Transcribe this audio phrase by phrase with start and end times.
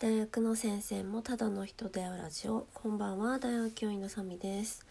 [0.00, 2.66] 大学の先生もただの人だよラジオ。
[2.72, 4.82] こんばんは大学教員のサミです。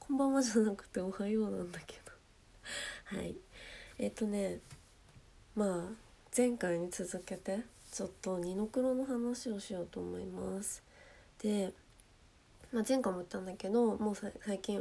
[0.00, 2.10] こんばんはじゃなくておはようなんだけど。
[3.16, 3.36] はい。
[4.00, 4.58] えっとね
[5.54, 5.94] まあ
[6.36, 7.60] 前回に続けて
[7.92, 10.82] ちょっと二の黒の話をしようと思います。
[11.40, 11.72] で、
[12.72, 14.80] まあ、前回も言ったんだけどもう最近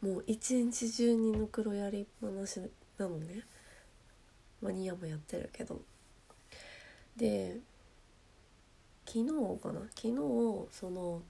[0.00, 2.60] もう一日中二の黒やりっぱなし
[2.98, 3.46] なのね。
[4.60, 5.80] マニアもやってるけど。
[7.16, 7.60] で
[9.06, 9.80] 昨日かな？
[9.94, 10.14] 昨日
[10.70, 11.22] その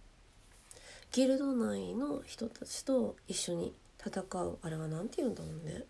[1.11, 5.85] ギルド内の人たちと一緒に戦うあれは何て言うんだろうね。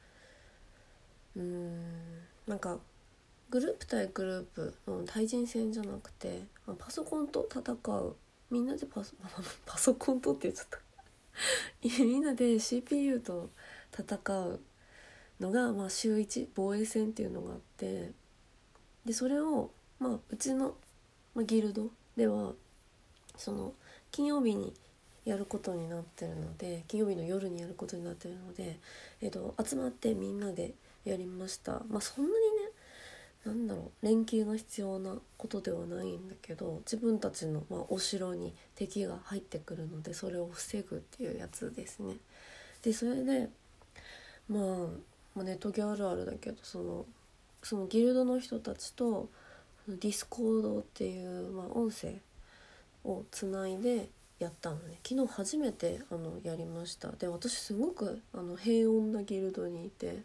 [1.37, 1.83] うん
[2.47, 2.79] なんか
[3.51, 6.43] グループ対グループの対人戦じゃなくて
[6.79, 8.17] パソコンと戦う。
[8.51, 9.15] みんなでパソ
[9.65, 10.79] パソコンとって言っちゃった。
[12.05, 13.51] みんなで CPU と
[13.99, 14.61] 戦う
[15.41, 18.12] のが、まあ、週1防衛戦っていうのがあって
[19.05, 20.77] でそれを、まあ、うちの、
[21.35, 22.53] まあ、ギルドでは
[23.37, 23.73] その
[24.11, 24.75] 金曜日に
[25.25, 28.79] やることになってるので金曜日の夜にやることになってるので、
[29.20, 32.39] えーと、集まってみんなでやりましたまあそんなにね
[33.45, 42.17] なんだろう連携が必要なことではないんだけど自分たちの、まあ、お城に敵が入ってくるのでそれを防ぐっていうやつですね。
[42.83, 43.49] でそれで
[44.49, 44.62] まあ
[45.34, 47.06] まあ、ネトゲあるあるだけどその
[47.62, 49.28] そのギルドの人たちと
[49.88, 52.14] ディスコードっていう、まあ、音声
[53.05, 54.98] をつないでやったのね。
[55.06, 57.11] 昨日初めてあのやりました。
[57.12, 60.22] で私すごくあの平穏なギルドにいて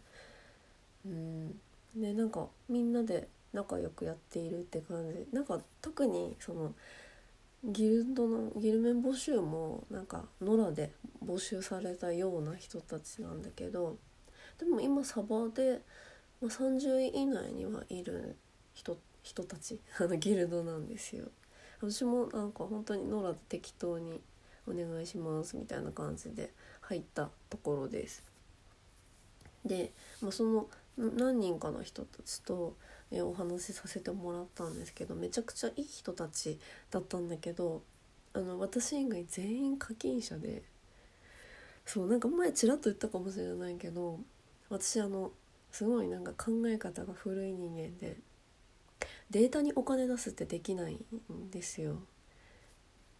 [1.06, 1.60] うん。
[1.96, 5.26] でなんかみんなで仲良くやっているって感じ。
[5.32, 6.74] なんか特にその
[7.64, 10.92] ギルドのギルメン募集もなんか野良で
[11.24, 13.96] 募集されたような人たちなんだけど
[14.58, 15.80] でも今サバで、
[16.40, 18.36] まあ、30位以内にはいる
[18.74, 21.26] 人人たち あのギルドなんですよ。
[21.80, 24.20] 私もなんか本当にノラで適当に
[24.66, 28.22] お願いしますみたいな感じで入ったところです。
[29.64, 32.76] で、まあ、その何人かの人たちと
[33.12, 36.58] お話しさせてもらったんですけどめちゃくちゃいい人たち
[36.90, 37.82] だったんだけど
[38.32, 40.62] あの私以外全員課金者で
[41.86, 44.20] そうなんか前ちらっと言ったかもしれないけど
[44.68, 45.30] 私あの
[45.70, 48.16] すごいなんか考え方が古い人間で
[49.30, 51.96] データにお金出すってできないんですよ。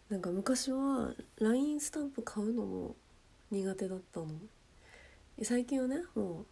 [0.09, 2.95] なんか昔は LINE スタンプ買うのも
[3.51, 4.27] 苦手だったの。
[5.43, 6.45] 最近はねもう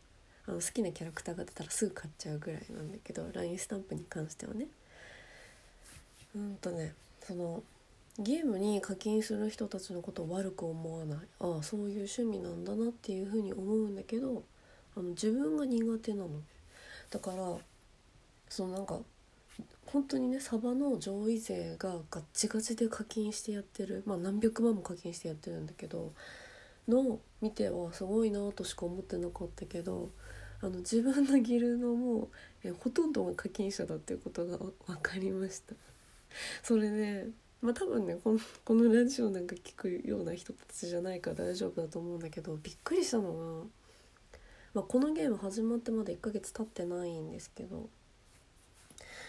[0.46, 4.68] あの好きなキャラクターが出たらすぐ買っちゃうぐらいなんだけど LINE スタンプに関してはね。
[6.36, 7.64] うんとねその
[8.20, 11.20] ゲームに課金する人たちのことを悪く思わない。
[11.40, 14.44] ああそういう趣味なんだなっていうふうに思うんだけど
[14.96, 16.30] あの自分が苦手なの。
[17.10, 17.58] だから
[18.50, 19.00] そのなんか
[19.86, 24.04] 本当にねサバの上位勢がガッチガチで課金してやってる。
[24.06, 26.14] まあ何百万も課金してやってるんだけど
[26.88, 30.10] の見てはすごいなとしか思ってなかったけど
[30.62, 32.30] あの自分のギルドも
[32.64, 35.76] えほとんどが課金者だっていうことが分かりました。
[36.64, 37.28] それね
[37.62, 43.66] まあ多分ねこのこのラジオなんか聞くような人たちじゃないから大丈夫だと思うんだけどびっくりしたのは
[44.78, 47.90] まあ、このゲーム始まってまだ1ヶ月経ってないんですけど、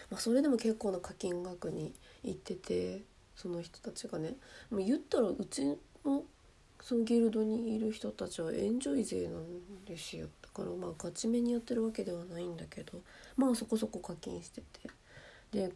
[0.09, 1.93] まあ、それでも結構な課金額に
[2.23, 3.03] 行ってて
[3.35, 4.35] その人たちがね。
[4.69, 5.65] もう言ったらうち
[6.03, 6.23] の
[6.81, 10.27] そのギルドにいる人たちはエンジョイ勢なんですよ。
[10.41, 13.01] だからまあガチめにやってるわけではないんだけど
[13.37, 14.89] まあそこそこ課金してて。
[15.51, 15.71] で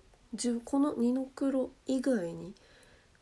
[0.66, 2.56] この二の黒以外に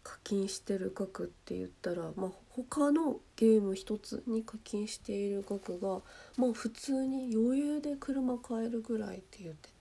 [0.04, 6.02] 課金してる額って言ったら、まあ、他のゲーム一つに課金している額が
[6.38, 9.81] まあ普通に余裕で車買えるぐらいって言ってて。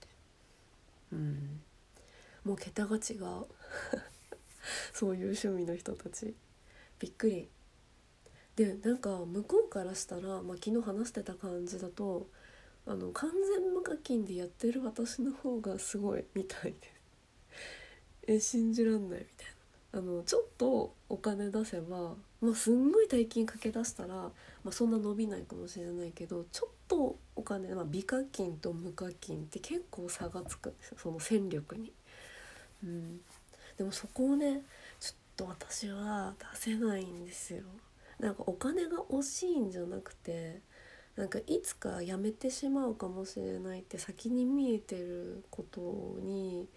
[1.11, 1.61] うん。
[2.43, 3.45] もう桁が違う。
[4.93, 6.35] そういう趣味の人たち。
[6.99, 7.49] びっくり。
[8.55, 12.27] でなんか向こうからしたら、まあ、昨日話してた感じだと
[12.85, 16.77] あの完全無課金でやってる私の方がすごいみたいで。
[16.87, 17.01] す
[18.27, 19.47] え信じらんないみたい
[19.93, 19.99] な。
[19.99, 24.31] あのちょっとお金出せば、まあ、すんごい大金かけ出したら、ま
[24.69, 31.93] あ、そんな伸びないかもしれないけどちょっとお金、まあ、美課金と無課金って結構差がつくんですよその戦力に。
[32.83, 33.21] うん、
[33.77, 34.61] でもそこをね
[34.99, 37.63] ちょっと私は出せないんですよ。
[38.19, 40.61] なんかお金が惜しいんじゃなくて
[41.15, 46.67] なんかいつか辞めてしまうかもしれないって先に見えてることに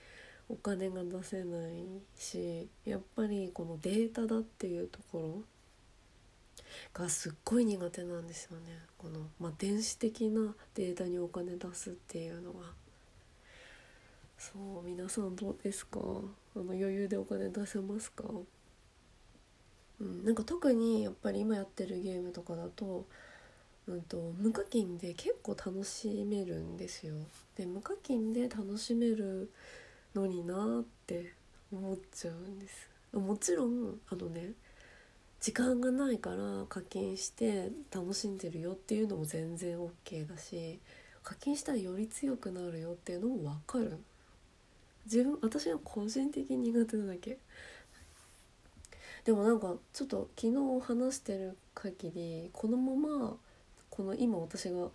[0.48, 1.84] お金が出せない
[2.18, 5.42] しやっぱりこのデータだっていうところ
[6.92, 12.60] がすっごい苦手なんですよねこの、まあ、電子的なデータにお金出すっていうのが
[14.36, 16.00] そう皆さんどうですか？
[16.00, 18.24] あの余裕でお金出せますか？
[20.00, 23.06] うん、なんか特にやっぱり今やってるゲームとかだと,、
[23.86, 27.14] うんと、無課金で結構楽しめるんですよ。
[27.56, 29.50] で無課金で楽しめる
[30.14, 31.32] のになって
[31.72, 32.90] 思っちゃうんです。
[33.12, 34.50] もちろんあのね
[35.44, 40.80] 時間がないから課金して楽しんでるよっていうのも全然 OK だし
[41.22, 43.98] 課金したらより強くなるよっていうのも分かる
[45.04, 47.36] 自分私は個人的に苦手なだけ
[49.26, 53.36] でもなんかちょっと昨日話してる限りこのまま
[53.90, 54.88] この今私が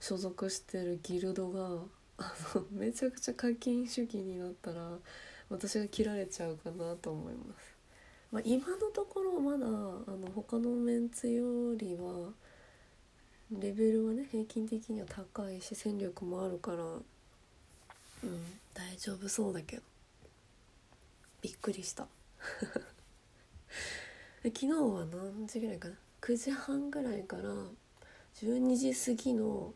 [0.00, 1.78] 所属してるギルドが
[2.18, 4.98] あのめちゃくちゃ課金主義になったら
[5.48, 7.74] 私が切られちゃうかなと思います。
[8.34, 9.64] まあ、今のところまだ
[10.46, 12.30] 他のメンツよりは
[13.50, 17.04] レベルはね平均的には高いし戦力もあるからうん
[18.74, 19.82] 大丈夫そうだけど。
[21.44, 22.08] びっくりした。
[24.42, 27.54] 昨日は何時ぐらいかな？9時半ぐらいから
[28.36, 29.74] 12時過ぎの、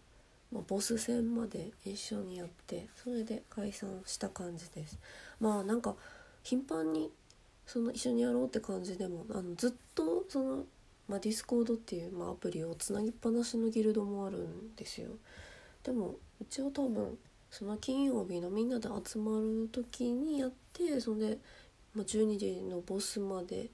[0.51, 4.99] まあ、ボス戦まで一緒にやってそれで解散した感じです。
[5.41, 5.95] まあなんか
[6.43, 7.13] 頻繁に
[7.69, 10.65] その一緒にやろうって感じでもあのずっとその、
[11.07, 15.11] まあ、ディスコードっていう、まあ、アプリをつなぎっぱなしのギルドもあるんですよ。
[15.85, 17.19] でもうちは多分
[17.51, 21.39] その金曜日のみんなで集まる時にやってそれで、
[21.95, 23.69] まあ、12時のボスまで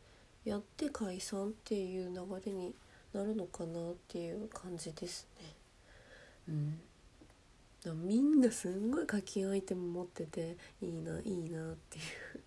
[0.44, 2.74] やって解散っていう流れに
[3.12, 5.54] なるのかなっていう感じですね。
[6.48, 12.00] うん、みんなすんごい課金アイテム持ってていいないいなってい
[12.36, 12.43] う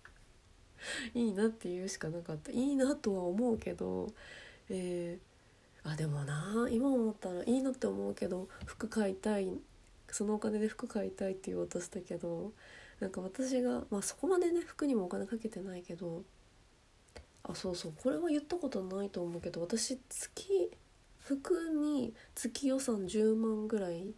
[1.14, 4.12] いいなっていうしかなかったいいなとは思うけど
[4.70, 9.50] えー、あでもな今思ったらいいなって思うけど服買いたい
[10.10, 12.52] そのお金で服買いたいって言おうとしたけど
[13.00, 16.22] なんか私がまあそこまでね服にもお金かけてないけど
[17.44, 20.70] あそうそうこれは言ったことないと思うけど私月
[21.18, 24.12] 服に月予算10万ぐらい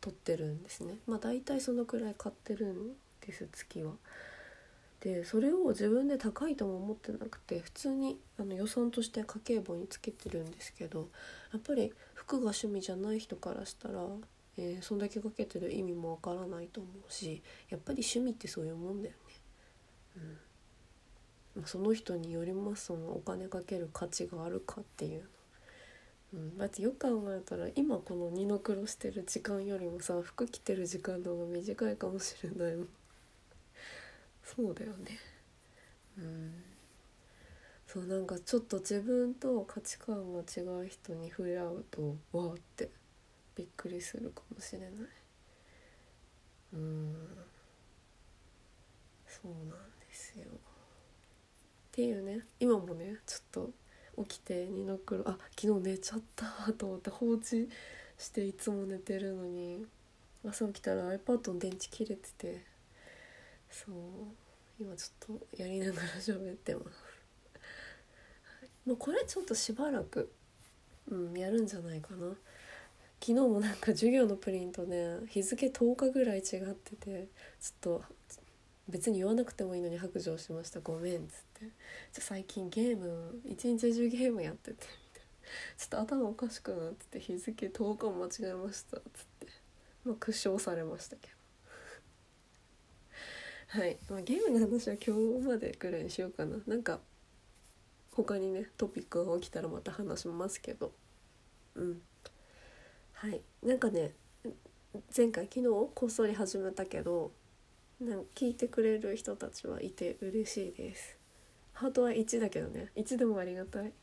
[0.00, 2.92] 取ってるんですねまあ大体そのくらい買ってるん
[3.26, 3.92] です月は。
[5.02, 11.08] でそれを自分で高いとも思ってなくて普通にあの予算として家計簿につけてるんですけど
[11.52, 14.00] やっぱり服が趣味じゃない人からしたら、
[14.56, 19.34] えー、そんだけかけてる意味もわからないと思うしやっぱり趣味ってそういうもんだよね。
[20.16, 20.38] うん
[21.66, 25.24] その人によりますそのお金かける価値があるかっていう。
[26.32, 32.88] うん、だってよく考えたら今この二の黒してる時間よりもさ服着てる時間の方が短いかもしれないもん
[34.42, 35.18] そうだよね。
[36.18, 36.52] うん。
[37.86, 42.90] そうなんかちょっと自分と価値観が違う人に触れ合うとわーって
[43.56, 44.90] びっくりするかもしれない。
[46.72, 47.14] うん。
[49.26, 50.44] そうなんですよ。
[50.46, 50.48] っ
[51.92, 53.42] ていうね今もねちょっ
[54.16, 57.68] と起きて二の黒あ昨日寝ちゃったと思って放置
[58.18, 59.86] していつも寝てるのに
[60.48, 62.64] 朝起きたら iPad の電池切れてて
[63.72, 63.94] そう。
[64.78, 66.86] 今ちょっとやりながら喋ってます。
[68.86, 70.30] もうこれちょっとしばらく
[71.08, 72.28] うんやるんじゃないかな。
[73.20, 77.28] 昨日もなんか授業のプリントね日付10日ぐらい違ってて
[77.60, 78.04] ちょっと
[78.88, 80.80] 別に言わなくてもいいのに白状しました。
[80.80, 81.66] ごめんっつって。
[82.12, 84.86] じゃ最近ゲーム一日中ゲームやってて
[85.78, 89.46] ちょっと頭おかしくなってて日付10日も間違えましたっつって。
[90.04, 91.41] まあ屈笑されましたけど。
[93.72, 96.58] はい、まあ、ゲームの話は今日までぐらいにしようかな。
[96.66, 97.00] なんか
[98.14, 100.92] 他にねトピックが起きたらまた話しますけど。
[101.74, 102.02] うん。
[103.14, 103.40] はい。
[103.62, 104.10] なんかね
[105.16, 105.64] 前回昨日
[105.94, 107.32] こっそり始めたけど
[107.98, 111.16] なんか聞いてくれる人たちはいて嬉しいです。
[111.72, 112.92] ハートは1だけどね。
[112.94, 113.94] 1でもありがたい。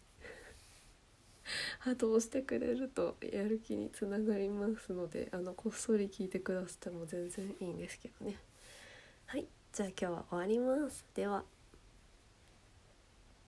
[1.77, 8.35] ハートを押してくれるとやる気につながりますのであのこっそり聞いてくださっても全然いいんですけどね。
[9.27, 9.45] はい。
[9.71, 11.05] じゃあ今日は終わります。
[11.13, 11.58] では。